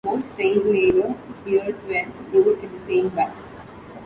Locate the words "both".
0.03-0.35